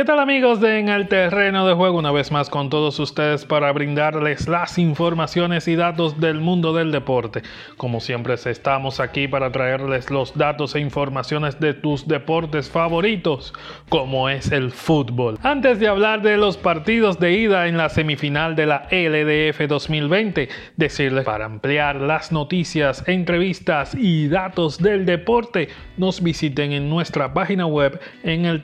[0.00, 1.98] ¿Qué tal amigos de En el Terreno de Juego?
[1.98, 6.90] Una vez más con todos ustedes para brindarles las informaciones y datos del mundo del
[6.90, 7.42] deporte.
[7.76, 13.52] Como siempre estamos aquí para traerles los datos e informaciones de tus deportes favoritos,
[13.90, 15.38] como es el fútbol.
[15.42, 20.48] Antes de hablar de los partidos de ida en la semifinal de la LDF 2020,
[20.78, 27.66] decirles para ampliar las noticias, entrevistas y datos del deporte, nos visiten en nuestra página
[27.66, 28.62] web en el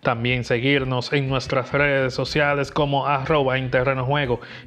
[0.00, 3.58] también seguirnos en nuestras redes sociales como arroba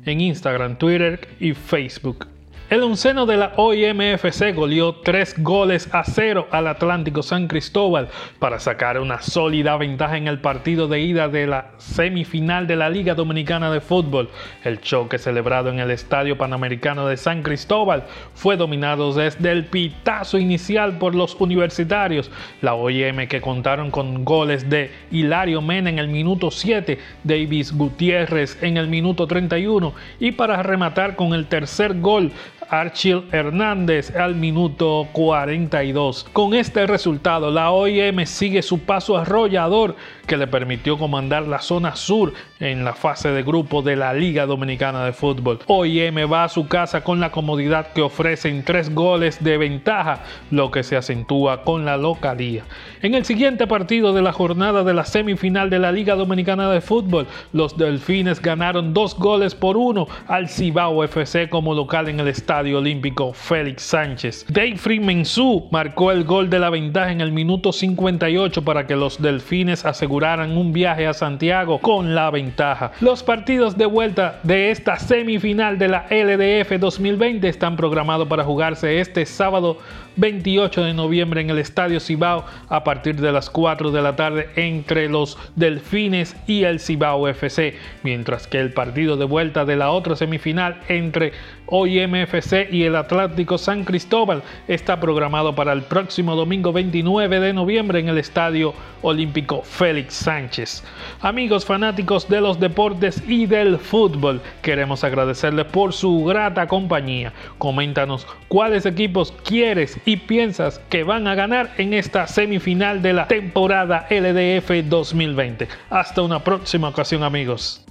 [0.06, 2.37] en Instagram, Twitter y Facebook.
[2.70, 8.60] El onceno de la OIMFC goleó 3 goles a 0 al Atlántico San Cristóbal para
[8.60, 13.16] sacar una sólida ventaja en el partido de ida de la semifinal de la Liga
[13.16, 14.30] Dominicana de Fútbol.
[14.66, 18.04] El choque celebrado en el Estadio Panamericano de San Cristóbal
[18.34, 22.30] fue dominado desde el pitazo inicial por los universitarios.
[22.62, 28.62] La OIM que contaron con goles de Hilario Mena en el minuto 7, Davis Gutiérrez
[28.62, 32.34] en el minuto 31 y para rematar con el tercer gol
[32.70, 36.26] Archil Hernández al minuto 42.
[36.34, 41.96] Con este resultado, la OIM sigue su paso arrollador que le permitió comandar la zona
[41.96, 45.60] sur en la fase de grupo de la Liga Dominicana de Fútbol.
[45.68, 50.70] OIM va a su casa con la comodidad que ofrecen tres goles de ventaja, lo
[50.70, 52.64] que se acentúa con la localía.
[53.02, 56.82] En el siguiente partido de la jornada de la semifinal de la Liga Dominicana de
[56.82, 62.28] Fútbol, los Delfines ganaron dos goles por uno al Cibao FC como local en el
[62.28, 64.46] estadio Olímpico Félix Sánchez.
[64.50, 69.22] Dave Mensú marcó el gol de la ventaja en el minuto 58 para que los
[69.22, 72.92] Delfines aseguraran un viaje a Santiago con la ventaja.
[73.00, 79.00] Los partidos de vuelta de esta semifinal de la LDF 2020 están programados para jugarse
[79.00, 79.78] este sábado
[80.18, 84.50] 28 de noviembre en el Estadio Cibao a partir de las 4 de la tarde
[84.56, 89.92] entre los Delfines y el Cibao FC, mientras que el partido de vuelta de la
[89.92, 91.34] otra semifinal entre
[91.68, 98.00] OIMFC y el Atlántico San Cristóbal está programado para el próximo domingo 29 de noviembre
[98.00, 100.84] en el Estadio Olímpico Félix Sánchez.
[101.22, 107.34] Amigos fanáticos de los deportes y del fútbol, queremos agradecerles por su grata compañía.
[107.58, 113.28] Coméntanos cuáles equipos quieres y piensas que van a ganar en esta semifinal de la
[113.28, 115.68] temporada LDF 2020.
[115.90, 117.87] Hasta una próxima ocasión amigos.